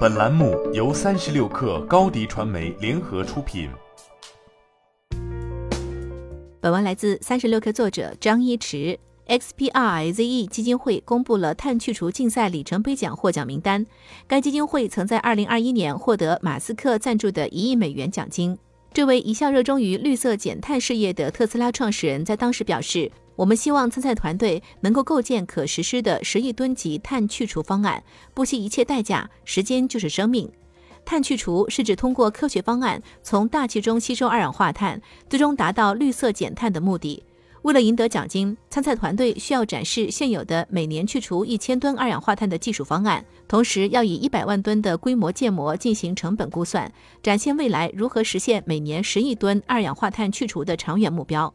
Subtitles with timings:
[0.00, 3.70] 本栏目由三十六氪高低传媒联合出品。
[6.60, 8.98] 本文来自三十六氪作者张一驰。
[9.26, 13.86] XPRIZE 基金会公布了碳去除竞赛里程碑奖获奖名单。
[14.26, 18.58] 该基金会曾在二零二一年获得马斯克赞助的一亿美元奖金。
[18.92, 28.02] 这位一向热衷于绿色减碳事业的特斯拉创始人，在当时表示：“我们希望参赛团队能够构建可实施的十亿吨级碳去除方案，
[28.34, 29.30] 不惜一切代价。
[29.44, 30.50] 时间就是生命。
[31.04, 37.22] 碳去除是指通过科学方案从大气中吸收二氧化碳，最终达到绿色减碳的目的。”
[37.62, 46.90] 为了赢得奖金，参赛团队需要展示现有的每年去除一千吨二氧化碳的技术方案，同时要以一百万吨的规模建模进行成本估算，
[47.22, 51.52] 展现未来如何实现每年十亿吨二氧化碳去除的长远目标。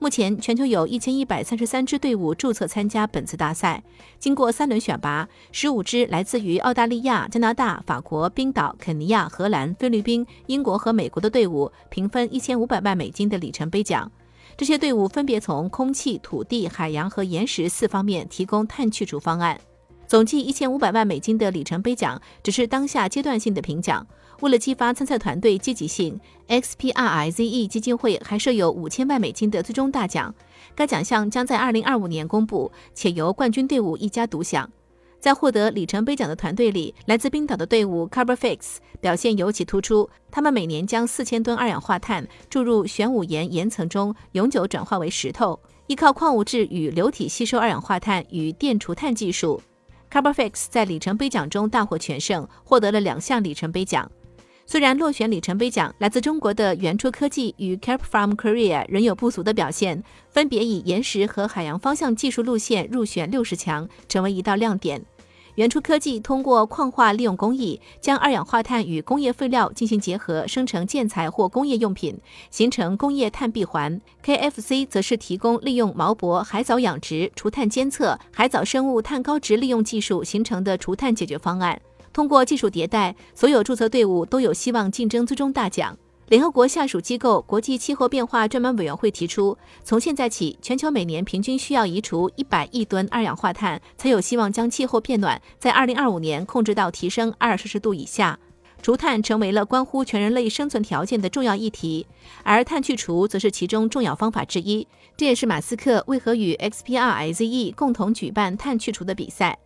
[0.00, 3.82] 目前，全球有一千一百三十三支队伍注册参加本次大赛。
[4.20, 14.08] 经过三轮选拔，十五支来自于澳大利亚、加拿大、法国、冰岛、肯尼亚、荷兰、菲律宾、英国和美国的队伍，平分一千五百万美金的里程碑奖。
[14.56, 19.60] 这些队伍分别从空气、土地、海洋和岩石四方面提供碳去除方案，
[20.08, 24.06] 总计一千五百万美金的里程碑奖只是当下阶段性的评奖。
[24.40, 30.34] 为了激发参赛团队积极性，XPRIZE 基金会还设有五千万美金的最终大奖，
[30.74, 34.70] 该奖项将在二零二五年公布，且由冠军队伍一家独享。
[35.20, 40.08] 在获得里程碑奖的团队里，来自冰岛的队伍 Carbonfix 表现尤其突出。
[40.30, 45.60] 他们每年将四千吨二氧化碳注入玄武岩岩层中，永久转化为石头。
[45.88, 49.60] 依靠矿物质与流体吸收二氧化碳与电除碳技术
[50.10, 54.10] c a r b o f i x 在里程碑奖中大获全胜，获得了两项里程碑奖。
[54.66, 65.02] 虽然落选里程碑奖，来自中国的原初科技与 Cap from Korea 仍有不俗的表现，分别以岩石和海洋方向技术路线入选六十强，成为一道亮点。
[65.58, 72.16] 原初科技通过矿化利用工艺，将二氧化碳与工业废料进行结合，生成建材或工业用品，
[72.48, 74.00] 形成工业碳闭环。
[74.24, 81.80] KFC 则是提供利用毛博海藻养殖、除碳监测、海藻生物碳高值利用技术形成的除碳解决方案。
[82.12, 85.98] 通过技术迭代，所有注册队伍都有希望竞争最终大奖。
[86.28, 98.38] 联合国下属机构国际气候变化专门委员会提出，从现在起，全球每年平均需要移除一百亿吨二氧化碳，才有希望将气候变暖在二零二五年控制到提升二摄氏度以下。
[98.82, 102.06] 除碳成为了关乎全人类生存条件的重要议题，
[102.42, 104.86] 而碳去除则是其中重要方法之一。
[105.16, 109.58] 这也是马斯克为何与 XPRIZE 共同举办碳去除的比赛。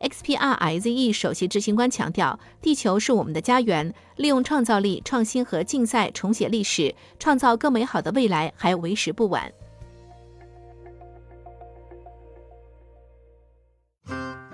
[0.00, 9.52] XPRIZE 首席执行官强调：“地球是我们的家园，利用创造力、创新和竞赛重写历史，创造更美好的未来，还为时不晚。”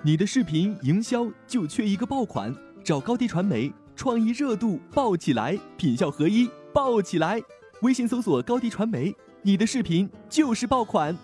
[0.04, 2.52] 你的视频营销就缺一个爆款，
[2.84, 7.40] 找高低传媒，创意热度爆起来，品效合一爆起来。
[7.82, 11.16] 微信搜索高低传媒，你的视频就是爆款。